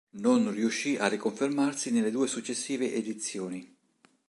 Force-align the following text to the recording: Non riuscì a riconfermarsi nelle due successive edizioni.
Non 0.17 0.49
riuscì 0.49 0.97
a 0.97 1.05
riconfermarsi 1.05 1.91
nelle 1.91 2.09
due 2.09 2.25
successive 2.25 2.91
edizioni. 2.91 3.75